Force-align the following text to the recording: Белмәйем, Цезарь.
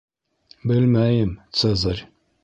Белмәйем, 0.71 1.33
Цезарь. 1.59 2.03